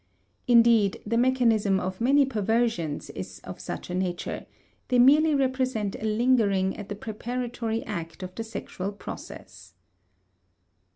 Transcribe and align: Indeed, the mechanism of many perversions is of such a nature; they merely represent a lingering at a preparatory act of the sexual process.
Indeed, 0.47 0.99
the 1.05 1.15
mechanism 1.15 1.79
of 1.79 2.01
many 2.01 2.25
perversions 2.25 3.11
is 3.11 3.37
of 3.43 3.59
such 3.61 3.91
a 3.91 3.93
nature; 3.93 4.47
they 4.87 4.97
merely 4.97 5.35
represent 5.35 5.93
a 5.95 6.05
lingering 6.05 6.75
at 6.75 6.91
a 6.91 6.95
preparatory 6.95 7.85
act 7.85 8.23
of 8.23 8.33
the 8.33 8.43
sexual 8.43 8.91
process. 8.93 9.73